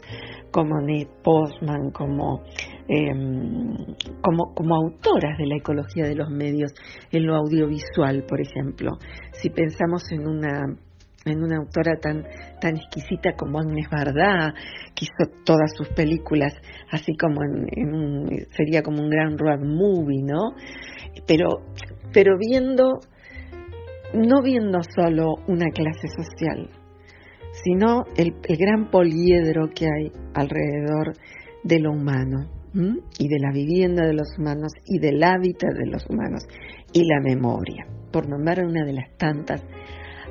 como 0.50 0.80
Nate 0.80 1.08
Postman, 1.22 1.90
como, 1.92 2.42
em, 2.88 3.74
como, 4.20 4.54
como 4.54 4.74
autoras 4.74 5.38
de 5.38 5.46
la 5.46 5.56
ecología 5.56 6.04
de 6.04 6.16
los 6.16 6.28
medios 6.28 6.72
en 7.10 7.26
lo 7.26 7.36
audiovisual, 7.36 8.24
por 8.28 8.40
ejemplo. 8.40 8.90
Si 9.32 9.50
pensamos 9.50 10.02
en 10.10 10.26
una 10.26 10.76
en 11.24 11.42
una 11.42 11.58
autora 11.58 11.96
tan, 12.00 12.24
tan 12.60 12.76
exquisita 12.76 13.34
como 13.36 13.60
Agnes 13.60 13.88
Bardá, 13.90 14.54
que 14.94 15.06
hizo 15.06 15.30
todas 15.44 15.72
sus 15.76 15.88
películas 15.90 16.54
así 16.90 17.16
como 17.16 17.42
en, 17.42 18.26
sería 18.56 18.82
como 18.82 19.02
un 19.02 19.10
gran 19.10 19.38
road 19.38 19.60
movie, 19.60 20.22
¿no? 20.22 20.54
Pero, 21.26 21.48
pero 22.12 22.36
viendo, 22.38 23.00
no 24.14 24.42
viendo 24.42 24.80
solo 24.94 25.34
una 25.46 25.70
clase 25.70 26.08
social, 26.08 26.68
sino 27.64 28.04
el, 28.16 28.34
gran 28.58 28.90
poliedro 28.90 29.68
que 29.74 29.86
hay 29.86 30.12
alrededor 30.34 31.14
de 31.64 31.78
lo 31.80 31.92
humano 31.92 32.48
y 33.18 33.28
de 33.28 33.38
la 33.38 33.52
vivienda 33.52 34.06
de 34.06 34.14
los 34.14 34.38
humanos 34.38 34.72
y 34.86 34.98
del 34.98 35.22
hábitat 35.22 35.74
de 35.74 35.90
los 35.90 36.08
humanos 36.08 36.42
y 36.92 37.04
la 37.04 37.20
memoria, 37.20 37.86
por 38.10 38.28
nombrar 38.28 38.64
una 38.64 38.84
de 38.84 38.94
las 38.94 39.14
tantas 39.18 39.62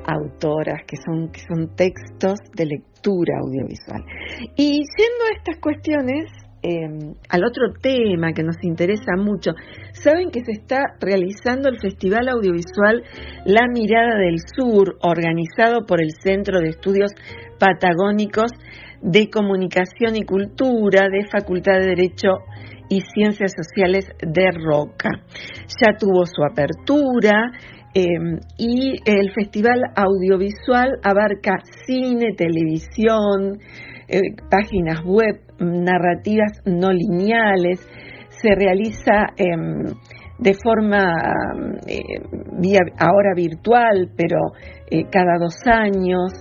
autoras, 0.06 0.82
que 0.86 0.96
son, 0.96 1.30
que 1.30 1.40
son 1.40 1.74
textos 1.76 2.38
de 2.54 2.66
lectura 2.66 3.34
audiovisual. 3.40 4.04
Y 4.56 4.82
siendo 4.96 5.24
estas 5.36 5.58
cuestiones, 5.60 6.30
em, 6.62 7.14
al 7.28 7.44
otro 7.44 7.72
tema 7.80 8.32
que 8.32 8.42
nos 8.42 8.56
interesa 8.62 9.16
mucho, 9.16 9.52
saben 9.92 10.30
que 10.30 10.44
se 10.44 10.52
está 10.52 10.80
realizando 11.00 11.68
el 11.68 11.80
Festival 11.80 12.28
Audiovisual 12.28 13.02
La 13.46 13.66
Mirada 13.72 14.16
del 14.18 14.38
Sur, 14.38 14.96
organizado 15.02 15.86
por 15.86 16.00
el 16.00 16.10
Centro 16.22 16.60
de 16.60 16.68
Estudios 16.70 17.12
Patagónicos 17.58 18.52
de 19.02 19.28
Comunicación 19.30 20.14
y 20.14 20.22
Cultura 20.22 21.08
de 21.10 21.26
Facultad 21.26 21.80
de 21.80 21.86
Derecho 21.86 22.28
y 22.88 23.00
Ciencias 23.00 23.52
Sociales 23.56 24.06
de 24.20 24.50
Roca. 24.52 25.10
Ya 25.80 25.96
tuvo 25.98 26.26
su 26.26 26.44
apertura, 26.44 27.52
Em, 27.94 28.40
y 28.56 28.94
el 29.04 29.32
festival 29.34 29.78
audiovisual 29.94 30.98
abarca 31.02 31.58
cine, 31.86 32.32
televisión, 32.34 33.58
eh, 34.08 34.20
páginas 34.50 35.02
web, 35.04 35.40
narrativas 35.58 36.52
no 36.64 36.90
lineales, 36.90 37.86
se 38.30 38.54
realiza 38.54 39.26
em, 39.36 39.84
de 40.38 40.54
forma 40.54 41.12
eh, 41.86 42.00
ahora 42.98 43.34
virtual, 43.36 44.10
pero 44.16 44.38
eh, 44.90 45.04
cada 45.10 45.38
dos 45.38 45.54
años. 45.66 46.32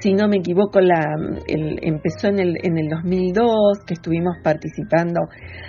Si 0.00 0.14
no 0.14 0.26
me 0.26 0.38
equivoco, 0.38 0.80
la, 0.80 1.04
empezó 1.46 2.28
en 2.28 2.38
el, 2.38 2.56
en 2.62 2.78
el 2.78 2.88
2002, 2.88 3.84
que 3.86 3.94
estuvimos 3.94 4.36
participando 4.42 5.20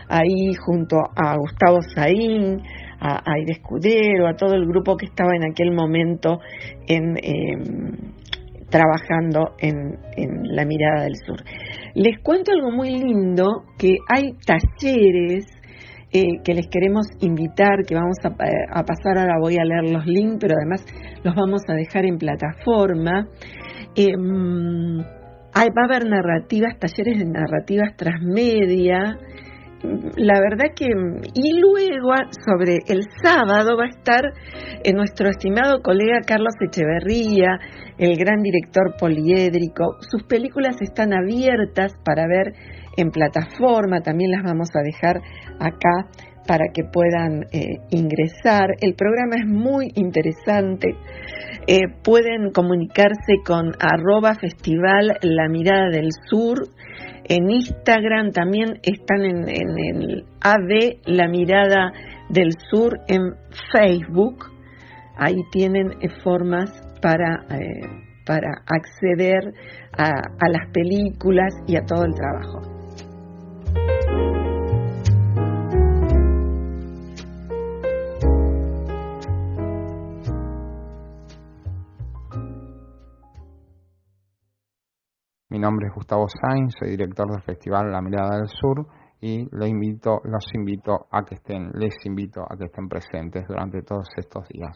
ahí 0.08 0.54
junto 0.66 0.98
a 1.16 1.36
Gustavo 1.36 1.82
Saín, 1.94 2.62
a 3.04 3.22
Aire 3.34 3.52
Escudero, 3.52 4.28
a 4.28 4.36
todo 4.36 4.56
el 4.56 4.66
grupo 4.66 4.96
que 4.96 5.06
estaba 5.06 5.32
en 5.36 5.52
aquel 5.52 5.74
momento 5.74 6.40
en, 6.88 7.18
em, 7.22 8.14
trabajando 8.70 9.56
en, 9.60 10.00
La 10.56 10.66
Mirada 10.66 11.04
del 11.04 11.16
Sur. 11.18 11.44
Les 11.96 12.20
cuento 12.24 12.52
algo 12.52 12.72
muy 12.72 12.92
lindo, 12.92 13.66
que 13.78 13.98
hay 14.08 14.34
talleres 14.46 15.46
eh, 16.12 16.42
que 16.44 16.54
les 16.54 16.68
queremos 16.68 17.08
invitar, 17.20 17.84
que 17.86 17.96
vamos 17.96 18.18
a, 18.24 18.30
a, 18.30 18.84
pasar, 18.84 19.18
ahora 19.18 19.36
voy 19.42 19.58
a 19.58 19.66
leer 19.66 19.92
los 19.92 20.06
links, 20.06 20.38
pero 20.40 20.56
además 20.56 20.86
los 21.24 21.36
vamos 21.36 21.62
a 21.68 21.74
dejar 21.74 22.06
en 22.06 22.18
plataforma. 22.18 23.28
Em, 23.96 25.00
hay, 25.54 25.68
va 25.70 25.82
a 25.82 25.86
haber 25.86 26.08
narrativas, 26.08 26.80
talleres 26.80 27.20
de 27.20 27.26
narrativas 27.26 27.96
transmedia, 27.98 29.18
la 29.84 30.40
verdad 30.40 30.74
que, 30.76 30.86
y 31.34 31.60
luego 31.60 32.14
sobre 32.46 32.80
el 32.88 33.04
sábado 33.22 33.76
va 33.78 33.86
a 33.86 33.90
estar 33.90 34.22
eh, 34.84 34.94
nuestro 34.94 35.30
estimado 35.30 35.82
colega 35.82 36.22
Carlos 36.26 36.54
Echeverría, 36.62 37.60
el 37.98 38.16
gran 38.18 38.42
director 38.42 38.96
poliédrico. 38.98 39.98
Sus 40.00 40.24
películas 40.24 40.78
están 40.82 41.14
abiertas 41.14 41.94
para 42.06 42.28
ver 42.28 42.54
en 42.96 43.12
plataforma, 43.12 44.02
también 44.02 44.32
las 44.32 44.44
vamos 44.44 44.70
a 44.74 44.84
dejar 44.84 45.18
acá 45.60 46.08
para 46.48 46.66
que 46.74 46.84
puedan 46.84 47.44
eh, 47.52 47.80
ingresar. 47.90 48.70
El 48.80 48.96
programa 48.96 49.36
es 49.36 49.48
muy 49.48 49.92
interesante. 49.96 50.90
Eh, 51.68 51.82
pueden 52.04 52.52
comunicarse 52.52 53.40
con 53.46 53.72
arroba 53.80 54.36
festival 54.36 55.18
La 55.22 55.48
Mirada 55.48 55.90
del 55.90 56.10
Sur 56.30 56.68
en 57.26 57.50
Instagram 57.50 58.32
también 58.32 58.80
están 58.84 59.24
en, 59.24 59.48
el 59.48 60.26
AD 60.42 60.98
La 61.06 61.28
Mirada 61.28 61.92
del 62.30 62.52
Sur 62.70 63.00
en 63.08 63.22
Facebook. 63.72 64.46
Ahí 65.18 65.42
tienen 65.52 65.92
eh, 66.02 66.10
formas 66.24 66.72
para, 67.02 67.46
eh, 67.50 67.88
para 68.26 68.64
acceder 68.66 69.54
a 69.96 70.50
las 70.50 70.72
películas 70.72 71.54
y 71.68 71.76
a 71.76 71.86
todo 71.86 72.04
el 72.06 72.14
trabajo. 72.16 72.84
Mi 85.54 85.60
nombre 85.60 85.86
es 85.86 85.94
Gustavo 85.94 86.26
Sainz, 86.28 86.74
soy 86.80 86.90
director 86.90 87.30
del 87.30 87.44
Festival 87.44 87.92
La 87.92 88.02
Mirada 88.02 88.38
del 88.38 88.48
Sur 88.48 88.88
y 89.22 89.48
los 89.52 89.70
invito, 89.70 90.20
los 90.24 90.48
invito 90.56 91.06
a 91.12 91.24
que 91.24 91.36
estén, 91.36 91.70
les 91.76 91.94
invito 92.08 92.42
a 92.42 92.58
que 92.58 92.66
estén 92.66 92.90
presentes 92.90 93.46
durante 93.48 93.84
todos 93.84 94.10
estos 94.18 94.50
días. 94.50 94.76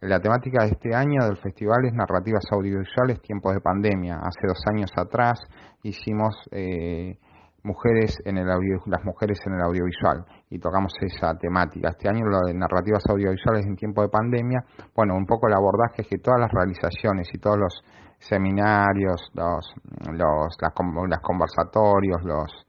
La 0.00 0.18
temática 0.18 0.64
de 0.64 0.72
este 0.72 0.96
año 0.96 1.24
del 1.24 1.36
festival 1.36 1.84
es 1.84 1.92
narrativas 1.92 2.42
audiovisuales, 2.50 3.22
tiempos 3.22 3.54
de 3.54 3.60
pandemia. 3.60 4.16
Hace 4.16 4.48
dos 4.48 4.60
años 4.66 4.90
atrás 4.96 5.38
hicimos 5.84 6.34
eh, 6.50 7.16
mujeres 7.62 8.18
en 8.24 8.38
el 8.38 8.46
las 8.46 9.04
mujeres 9.04 9.38
en 9.46 9.54
el 9.54 9.62
audiovisual 9.62 10.24
y 10.50 10.58
tocamos 10.58 10.92
esa 11.02 11.38
temática. 11.38 11.90
Este 11.90 12.08
año 12.08 12.24
lo 12.24 12.40
de 12.48 12.54
narrativas 12.54 13.04
audiovisuales 13.08 13.64
en 13.64 13.76
tiempo 13.76 14.02
de 14.02 14.08
pandemia, 14.08 14.64
bueno, 14.92 15.14
un 15.14 15.24
poco 15.24 15.46
el 15.46 15.54
abordaje 15.54 16.02
es 16.02 16.08
que 16.08 16.18
todas 16.18 16.40
las 16.40 16.50
realizaciones 16.50 17.28
y 17.32 17.38
todos 17.38 17.58
los 17.58 17.84
seminarios, 18.20 19.30
los, 19.34 19.74
los 20.12 20.56
las, 20.60 21.20
conversatorios, 21.20 22.22
los 22.22 22.66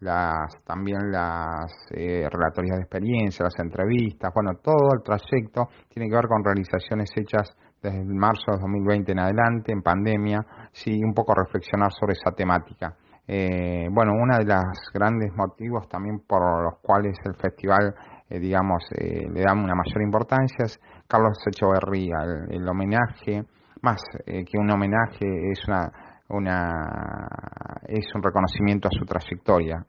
las 0.00 0.62
también 0.64 1.10
las 1.10 1.72
eh, 1.92 2.28
relatorias 2.30 2.76
de 2.76 2.82
experiencia, 2.82 3.44
las 3.44 3.58
entrevistas, 3.58 4.32
bueno, 4.34 4.58
todo 4.62 4.92
el 4.92 5.02
trayecto 5.02 5.68
tiene 5.88 6.10
que 6.10 6.16
ver 6.16 6.26
con 6.26 6.44
realizaciones 6.44 7.10
hechas 7.16 7.56
desde 7.80 8.02
marzo 8.04 8.52
de 8.52 8.58
2020 8.58 9.12
en 9.12 9.18
adelante, 9.18 9.72
en 9.72 9.82
pandemia, 9.82 10.44
sí, 10.72 11.02
un 11.02 11.14
poco 11.14 11.34
reflexionar 11.34 11.92
sobre 11.92 12.14
esa 12.14 12.32
temática. 12.32 12.96
Eh, 13.26 13.88
bueno, 13.90 14.12
uno 14.12 14.36
de 14.36 14.44
los 14.44 14.90
grandes 14.92 15.32
motivos 15.34 15.88
también 15.88 16.20
por 16.26 16.42
los 16.62 16.78
cuales 16.80 17.16
el 17.24 17.34
festival, 17.36 17.94
eh, 18.28 18.38
digamos, 18.38 18.84
eh, 18.92 19.26
le 19.30 19.40
da 19.40 19.52
una 19.52 19.74
mayor 19.74 20.02
importancia 20.02 20.64
es 20.64 20.78
Carlos 21.08 21.38
Echeverría, 21.46 22.16
el, 22.50 22.68
homenaje, 22.68 23.44
más 23.84 24.00
que 24.24 24.58
un 24.58 24.70
homenaje, 24.70 25.26
es 25.52 25.62
una, 25.68 25.92
una, 26.30 27.78
es 27.86 28.06
un 28.14 28.22
reconocimiento 28.22 28.88
a 28.88 28.98
su 28.98 29.04
trayectoria. 29.04 29.84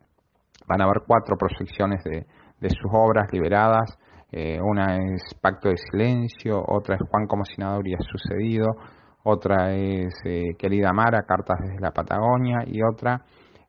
Van 0.67 0.81
a 0.81 0.83
haber 0.85 1.03
cuatro 1.07 1.35
proyecciones 1.37 2.03
de, 2.03 2.25
de 2.59 2.69
sus 2.69 2.91
obras 2.91 3.31
liberadas. 3.31 3.97
una 4.61 4.97
es 4.97 5.33
Pacto 5.41 5.69
de 5.69 5.77
Silencio, 5.77 6.61
otra 6.67 6.95
es 6.95 7.01
Juan 7.09 7.25
como 7.25 7.43
si 7.45 7.55
nada 7.61 7.75
habría 7.75 7.97
sucedido, 7.99 8.67
otra 9.27 9.73
es 9.73 10.13
eh, 10.23 10.53
Querida 10.55 10.93
Mara, 10.93 11.23
Cartas 11.23 11.57
desde 11.59 11.79
la 11.79 11.89
Patagonia, 11.89 12.59
y 12.67 12.79
otra 12.83 13.23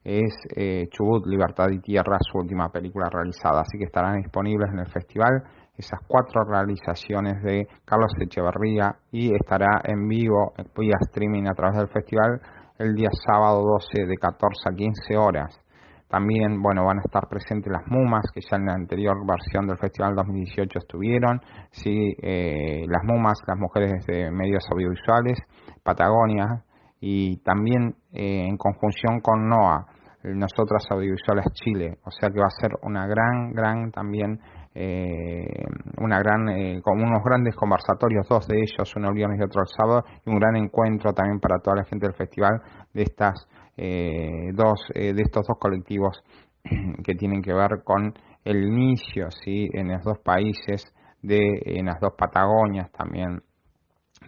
es 0.04 0.36
eh, 0.54 0.86
Chubut, 0.90 1.26
Libertad 1.26 1.70
y 1.70 1.80
Tierra, 1.80 2.18
su 2.20 2.36
última 2.36 2.68
película 2.68 3.08
realizada. 3.10 3.62
Así 3.62 3.78
que 3.78 3.84
estarán 3.84 4.20
disponibles 4.20 4.70
en 4.70 4.80
el 4.80 4.86
festival 4.88 5.44
esas 5.76 6.00
cuatro 6.06 6.42
realizaciones 6.44 7.42
de 7.42 7.66
Carlos 7.84 8.12
Echeverría 8.20 8.96
y 9.10 9.34
estará 9.34 9.82
en 9.84 10.08
vivo 10.08 10.52
vía 10.76 10.96
streaming 11.00 11.46
a 11.48 11.54
través 11.54 11.78
del 11.78 11.88
festival 11.88 12.40
el 12.78 12.94
día 12.94 13.10
sábado 13.26 13.62
12 13.62 14.06
de 14.06 14.16
14 14.16 14.68
a 14.68 14.74
15 14.74 15.16
horas. 15.16 15.60
También, 16.08 16.62
bueno, 16.62 16.84
van 16.84 16.98
a 16.98 17.02
estar 17.04 17.26
presentes 17.28 17.72
las 17.72 17.82
MUMAS, 17.88 18.30
que 18.32 18.40
ya 18.40 18.56
en 18.56 18.66
la 18.66 18.74
anterior 18.74 19.16
versión 19.26 19.66
del 19.66 19.76
Festival 19.76 20.14
2018 20.14 20.78
estuvieron. 20.78 21.40
Sí, 21.70 22.14
eh, 22.22 22.84
las 22.86 23.02
MUMAS, 23.02 23.42
las 23.46 23.58
mujeres 23.58 24.06
de 24.06 24.30
medios 24.30 24.64
audiovisuales, 24.70 25.38
Patagonia, 25.82 26.62
y 27.00 27.38
también 27.38 27.96
eh, 28.12 28.46
en 28.48 28.56
conjunción 28.56 29.20
con 29.20 29.48
NOA, 29.48 29.84
Nosotras 30.22 30.86
Audiovisuales 30.90 31.46
Chile. 31.52 31.98
O 32.04 32.10
sea 32.10 32.30
que 32.30 32.38
va 32.38 32.46
a 32.46 32.60
ser 32.60 32.70
una 32.82 33.06
gran, 33.06 33.52
gran 33.52 33.90
también 33.90 34.40
eh, 34.78 35.64
una 36.02 36.18
gran, 36.18 36.50
eh, 36.50 36.82
con 36.82 37.00
unos 37.00 37.24
grandes 37.24 37.56
conversatorios, 37.56 38.28
dos 38.28 38.46
de 38.46 38.58
ellos, 38.58 38.94
uno 38.94 39.08
el 39.08 39.14
viernes 39.14 39.40
y 39.40 39.44
otro 39.44 39.62
el 39.62 39.68
sábado, 39.68 40.04
y 40.24 40.30
un 40.30 40.38
gran 40.38 40.54
encuentro 40.56 41.14
también 41.14 41.40
para 41.40 41.58
toda 41.60 41.76
la 41.76 41.84
gente 41.84 42.06
del 42.06 42.14
festival 42.14 42.60
de 42.92 43.02
estas 43.02 43.48
eh, 43.78 44.50
dos 44.52 44.86
eh, 44.94 45.14
de 45.14 45.22
estos 45.22 45.46
dos 45.46 45.58
colectivos 45.58 46.22
que 47.04 47.14
tienen 47.14 47.40
que 47.40 47.54
ver 47.54 47.82
con 47.84 48.12
el 48.44 48.64
inicio, 48.64 49.30
sí, 49.30 49.66
en 49.72 49.88
los 49.88 50.04
dos 50.04 50.18
países 50.18 50.84
de, 51.22 51.40
en 51.64 51.86
las 51.86 51.98
dos 51.98 52.12
Patagonias 52.16 52.92
también 52.92 53.40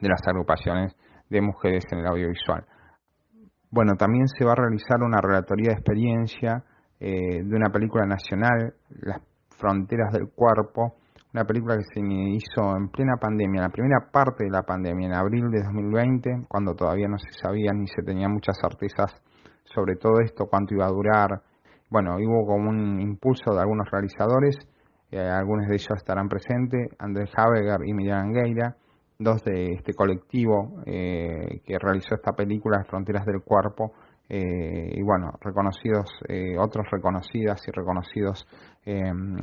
de 0.00 0.08
las 0.08 0.26
agrupaciones 0.26 0.96
de 1.28 1.42
mujeres 1.42 1.84
en 1.92 1.98
el 1.98 2.06
audiovisual. 2.06 2.64
Bueno, 3.70 3.96
también 3.96 4.26
se 4.28 4.46
va 4.46 4.52
a 4.52 4.62
realizar 4.62 5.02
una 5.02 5.20
relatoría 5.20 5.68
de 5.68 5.74
experiencia 5.74 6.64
de 7.00 7.54
una 7.54 7.70
película 7.70 8.06
nacional, 8.06 8.74
Las 8.88 9.20
Fronteras 9.58 10.12
del 10.12 10.30
Cuerpo, 10.30 10.94
una 11.34 11.44
película 11.44 11.76
que 11.76 11.84
se 11.84 12.00
hizo 12.00 12.76
en 12.76 12.88
plena 12.88 13.16
pandemia, 13.20 13.62
la 13.62 13.68
primera 13.68 14.08
parte 14.10 14.44
de 14.44 14.50
la 14.50 14.62
pandemia, 14.62 15.08
en 15.08 15.14
abril 15.14 15.50
de 15.50 15.62
2020, 15.62 16.46
cuando 16.48 16.74
todavía 16.74 17.08
no 17.08 17.18
se 17.18 17.30
sabía 17.32 17.72
ni 17.72 17.86
se 17.86 18.02
tenía 18.02 18.28
muchas 18.28 18.56
certezas 18.60 19.22
sobre 19.74 19.96
todo 19.96 20.20
esto, 20.20 20.46
cuánto 20.46 20.74
iba 20.74 20.86
a 20.86 20.90
durar. 20.90 21.42
Bueno, 21.90 22.16
hubo 22.16 22.46
como 22.46 22.70
un 22.70 23.00
impulso 23.00 23.52
de 23.52 23.60
algunos 23.60 23.88
realizadores, 23.90 24.56
eh, 25.10 25.20
algunos 25.20 25.68
de 25.68 25.74
ellos 25.74 25.96
estarán 25.96 26.28
presentes, 26.28 26.90
Andrés 26.98 27.30
Habeger 27.34 27.86
y 27.86 27.94
Miguel 27.94 28.14
Angueira, 28.14 28.76
dos 29.18 29.42
de 29.44 29.72
este 29.72 29.94
colectivo 29.94 30.82
eh, 30.86 31.60
que 31.64 31.78
realizó 31.78 32.14
esta 32.14 32.32
película, 32.32 32.84
Fronteras 32.84 33.24
del 33.24 33.42
Cuerpo, 33.42 33.92
eh, 34.28 34.90
y 34.94 35.02
bueno, 35.02 35.32
reconocidos, 35.40 36.10
eh, 36.28 36.56
otros 36.58 36.86
reconocidas 36.90 37.66
y 37.66 37.70
reconocidos 37.70 38.46
em, 38.84 39.34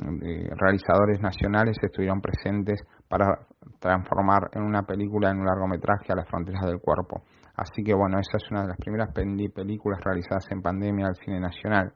realizadores 0.55 1.19
nacionales 1.21 1.77
estuvieron 1.81 2.21
presentes 2.21 2.81
para 3.07 3.39
transformar 3.79 4.49
en 4.53 4.63
una 4.63 4.83
película, 4.83 5.31
en 5.31 5.39
un 5.39 5.45
largometraje 5.45 6.13
a 6.13 6.15
las 6.15 6.29
fronteras 6.29 6.65
del 6.65 6.79
cuerpo. 6.79 7.23
Así 7.55 7.83
que 7.83 7.93
bueno, 7.93 8.19
esa 8.19 8.37
es 8.37 8.51
una 8.51 8.61
de 8.61 8.67
las 8.69 8.77
primeras 8.77 9.11
películas 9.13 9.99
realizadas 10.03 10.45
en 10.51 10.61
pandemia 10.61 11.07
al 11.07 11.15
cine 11.15 11.39
nacional. 11.39 11.93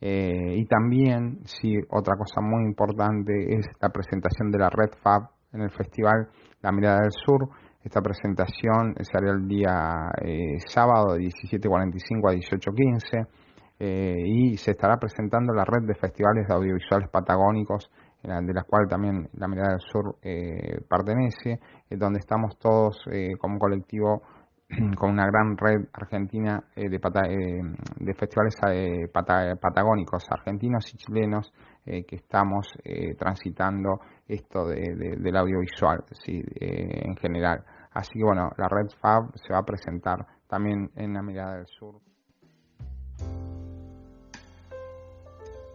Eh, 0.00 0.56
y 0.56 0.66
también, 0.66 1.40
sí, 1.44 1.74
otra 1.90 2.16
cosa 2.16 2.40
muy 2.42 2.64
importante 2.64 3.32
es 3.54 3.66
la 3.80 3.88
presentación 3.88 4.50
de 4.50 4.58
la 4.58 4.68
Red 4.68 4.92
Fab 5.02 5.30
en 5.52 5.62
el 5.62 5.70
festival 5.70 6.28
La 6.60 6.70
Mirada 6.70 7.00
del 7.00 7.12
Sur, 7.12 7.48
esta 7.86 8.02
presentación 8.02 8.96
se 9.00 9.16
hará 9.16 9.30
el 9.30 9.46
día 9.46 10.10
eh, 10.20 10.58
sábado 10.66 11.14
de 11.14 11.20
17.45 11.20 12.28
a 12.28 12.34
18.15 12.34 13.28
eh, 13.78 14.24
y 14.26 14.56
se 14.56 14.72
estará 14.72 14.96
presentando 14.96 15.52
la 15.52 15.64
red 15.64 15.86
de 15.86 15.94
festivales 15.94 16.48
de 16.48 16.54
audiovisuales 16.54 17.08
patagónicos, 17.10 17.88
de 18.22 18.52
las 18.52 18.64
cuales 18.64 18.88
también 18.88 19.28
la 19.34 19.46
Mirada 19.46 19.70
del 19.70 19.80
Sur 19.80 20.16
eh, 20.20 20.80
pertenece, 20.88 21.60
donde 21.90 22.18
estamos 22.18 22.58
todos 22.58 23.04
como 23.38 23.56
colectivo 23.60 24.22
con 24.98 25.12
una 25.12 25.26
gran 25.26 25.56
red 25.56 25.86
argentina 25.92 26.60
de, 26.74 26.88
de, 26.88 28.14
festivales 28.14 28.56
patagónicos 29.12 30.26
argentinos 30.28 30.92
y 30.92 30.96
chilenos 30.96 31.52
que 31.84 32.16
estamos 32.16 32.66
transitando 33.16 34.00
esto 34.26 34.66
del 34.66 35.36
audiovisual 35.36 36.02
¿sí? 36.10 36.42
en 36.58 37.14
general. 37.14 37.62
Así 37.96 38.12
que 38.18 38.24
bueno, 38.24 38.50
la 38.58 38.68
Red 38.68 38.90
Fab 39.00 39.34
se 39.38 39.54
va 39.54 39.60
a 39.60 39.64
presentar 39.64 40.26
también 40.48 40.90
en 40.96 41.14
la 41.14 41.22
mirada 41.22 41.56
del 41.56 41.66
sur. 41.66 41.98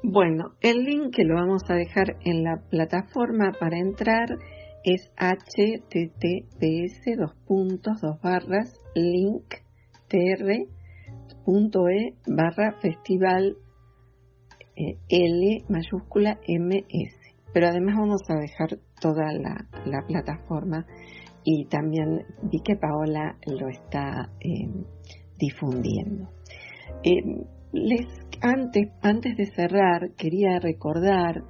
Bueno, 0.03 0.51
el 0.61 0.83
link 0.83 1.15
que 1.15 1.23
lo 1.23 1.33
vamos 1.33 1.63
a 1.67 1.73
dejar 1.73 2.17
en 2.23 2.43
la 2.43 2.57
plataforma 2.69 3.53
para 3.59 3.79
entrar 3.79 4.37
es 4.83 5.11
https 5.17 7.01
dos 7.17 7.33
puntos 7.47 8.01
dos 8.01 8.21
barras 8.21 8.79
link 8.93 9.55
tr.e 10.07 10.67
barra 12.27 12.73
festival 12.81 13.57
eh, 14.75 15.63
mayúscula 15.69 16.39
MS. 16.47 17.15
Pero 17.51 17.67
además 17.67 17.95
vamos 17.97 18.21
a 18.29 18.35
dejar 18.35 18.77
toda 19.01 19.33
la 19.33 20.05
plataforma 20.05 20.85
y 21.43 21.65
también 21.65 22.25
vi 22.43 22.59
que 22.61 22.75
Paola 22.75 23.37
lo 23.47 23.67
está 23.69 24.29
eh, 24.39 24.67
difundiendo. 25.37 26.29
Eh, 27.03 27.45
les, 27.73 28.07
antes, 28.41 28.89
antes 29.01 29.37
de 29.37 29.45
cerrar, 29.47 30.11
quería 30.17 30.59
recordar, 30.59 31.43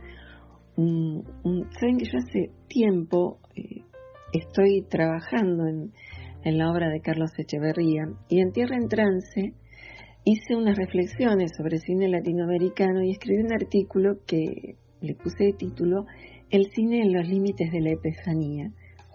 saben 0.75 1.97
que 1.97 2.05
yo 2.05 2.17
hace 2.17 2.51
tiempo 2.67 3.39
eh, 3.55 3.81
estoy 4.33 4.83
trabajando 4.89 5.67
en, 5.67 5.91
en 6.43 6.57
la 6.57 6.71
obra 6.71 6.89
de 6.89 7.01
Carlos 7.01 7.31
Echeverría 7.37 8.07
y 8.29 8.39
en 8.39 8.51
Tierra 8.51 8.77
en 8.77 8.87
Trance 8.87 9.53
hice 10.23 10.55
unas 10.55 10.77
reflexiones 10.77 11.51
sobre 11.57 11.79
cine 11.79 12.07
latinoamericano 12.07 13.03
y 13.03 13.11
escribí 13.11 13.43
un 13.43 13.53
artículo 13.53 14.17
que 14.25 14.75
le 15.01 15.15
puse 15.15 15.45
de 15.45 15.53
título 15.53 16.05
El 16.49 16.67
cine 16.71 17.01
en 17.01 17.13
los 17.13 17.27
límites 17.27 17.71
de 17.71 17.81
la 17.81 17.91
epifanía 17.91 18.71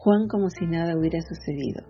Juan 0.06 0.28
como 0.28 0.50
si 0.50 0.64
nada 0.66 0.96
hubiera 0.96 1.20
sucedido. 1.20 1.82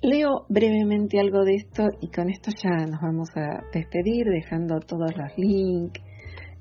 Leo 0.00 0.46
brevemente 0.48 1.20
algo 1.20 1.44
de 1.44 1.56
esto 1.56 1.88
y 2.00 2.08
con 2.08 2.30
esto 2.30 2.50
ya 2.56 2.86
nos 2.86 3.02
vamos 3.02 3.28
a 3.36 3.62
despedir 3.70 4.24
dejando 4.28 4.80
todos 4.80 5.14
los 5.14 5.36
links 5.36 6.00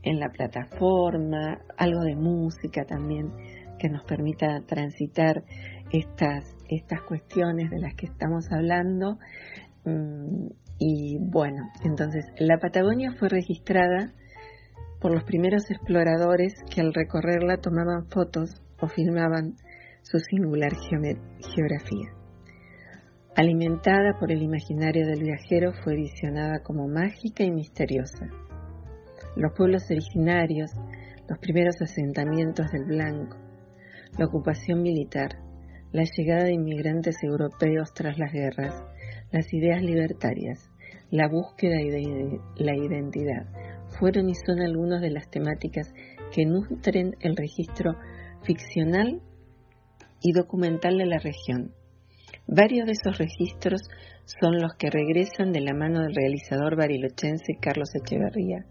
en 0.04 0.20
la 0.20 0.28
plataforma, 0.28 1.62
algo 1.78 2.02
de 2.02 2.18
música 2.18 2.84
también 2.84 3.32
que 3.80 3.88
nos 3.88 4.04
permita 4.04 4.60
transitar 4.68 5.46
estas, 5.94 6.54
estas 6.68 7.04
cuestiones 7.04 7.70
de 7.70 7.80
las 7.80 7.96
que 7.96 8.08
estamos 8.08 8.52
hablando. 8.52 9.20
Mm, 9.86 10.48
y 10.80 11.18
bueno, 11.18 11.64
entonces 11.86 12.26
la 12.40 12.58
Patagonia 12.58 13.14
fue 13.18 13.30
registrada 13.30 14.12
por 15.00 15.14
los 15.14 15.24
primeros 15.24 15.72
exploradores 15.72 16.56
que 16.70 16.82
al 16.82 16.94
recorrerla 16.94 17.62
tomaban 17.62 18.10
fotos 18.10 18.62
o 18.82 18.88
filmaban 18.88 19.56
su 20.02 20.20
singular 20.20 20.74
geografía. 20.76 22.10
Alimentada 23.36 24.17
por 24.20 24.32
el 24.32 24.41
imaginario 24.41 25.06
del 25.08 25.24
viajero, 25.24 25.72
fue 25.84 25.96
visionada 25.96 26.60
como 26.63 26.88
mágica 26.88 27.44
y 27.44 27.52
misteriosa. 27.52 28.28
Los 29.38 29.54
pueblos 29.56 29.84
originarios, 29.89 30.72
los 31.30 31.39
primeros 31.39 31.82
asentamientos 31.82 32.70
del 32.72 32.86
Blanco, 32.86 33.38
la 34.17 34.26
ocupación 34.26 34.82
militar, 34.82 35.38
la 35.94 36.04
llegada 36.04 36.46
de 36.46 36.54
inmigrantes 36.54 37.24
europeos 37.24 37.94
tras 37.94 38.17
las 38.17 38.34
guerras, 38.34 38.84
las 39.32 39.54
ideas 39.54 39.82
libertarias, 39.82 40.70
la 41.10 41.30
búsqueda 41.30 41.78
de 41.78 42.39
la 42.58 42.76
identidad, 42.76 43.46
fueron 43.98 44.30
y 44.30 44.36
son 44.36 44.60
algunas 44.62 45.02
de 45.02 45.12
las 45.12 45.30
temáticas 45.30 45.94
que 46.34 46.46
nutren 46.46 47.15
el 47.22 47.36
registro 47.36 47.96
ficcional 48.44 49.22
y 50.22 50.34
documental 50.34 50.98
de 50.98 51.06
la 51.06 51.20
región. 51.20 51.74
Varios 52.48 52.86
de 52.86 52.94
esos 52.94 53.18
registros 53.18 53.82
son 54.26 54.60
los 54.62 54.74
que 54.76 54.90
regresan 54.90 55.52
de 55.52 55.62
la 55.62 55.74
mano 55.74 56.02
del 56.02 56.16
realizador 56.16 56.76
barilochense 56.76 57.58
Carlos 57.60 57.90
Echeverría, 57.96 58.66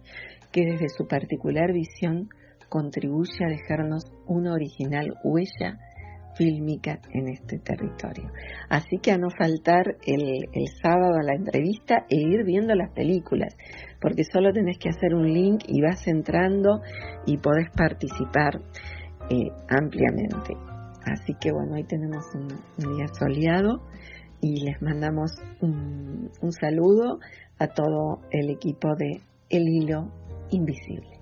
que 0.52 0.64
desde 0.64 0.88
su 0.88 1.06
particular 1.06 1.72
visión 1.72 2.28
contribuye 2.68 3.44
a 3.44 3.50
dejarnos 3.50 4.04
una 4.26 4.52
original 4.52 5.14
huella 5.24 5.78
fílmica 6.36 7.00
en 7.12 7.28
este 7.28 7.58
territorio. 7.58 8.30
Así 8.68 8.98
que 8.98 9.12
a 9.12 9.18
no 9.18 9.28
faltar 9.30 9.96
el, 10.06 10.46
sábado 10.80 11.16
a 11.20 11.22
la 11.22 11.34
entrevista 11.34 12.06
e 12.08 12.16
ir 12.16 12.44
viendo 12.44 12.74
las 12.74 12.90
películas, 12.92 13.56
porque 14.00 14.24
solo 14.24 14.52
tenés 14.52 14.78
que 14.78 14.88
hacer 14.88 15.14
un 15.14 15.32
link 15.32 15.64
y 15.66 15.82
vas 15.82 16.06
entrando 16.06 16.80
y 17.26 17.36
podés 17.38 17.70
participar 17.76 18.60
eh, 19.30 19.50
ampliamente. 19.68 20.56
Así 21.04 21.34
que 21.40 21.52
bueno, 21.52 21.74
hoy 21.74 21.84
tenemos 21.84 22.24
un, 22.34 22.48
día 22.96 23.08
soleado 23.08 23.80
y 24.40 24.60
les 24.60 24.80
mandamos 24.82 25.32
un, 25.60 26.30
un 26.40 26.52
saludo 26.52 27.20
a 27.58 27.68
todo 27.68 28.20
el 28.30 28.50
equipo 28.50 28.94
de 28.96 29.20
El 29.48 29.68
Hilo 29.68 30.10
Invisible. 30.50 31.19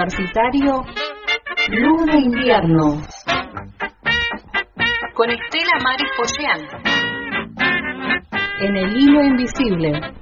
Universitario 0.00 0.82
Luz 1.68 2.06
de 2.06 2.18
Invierno 2.20 3.02
con 5.14 5.30
Estela 5.30 5.78
Maris 5.82 6.08
Poyean 6.16 6.60
en 8.60 8.76
el 8.76 8.96
hilo 8.96 9.22
invisible. 9.22 10.19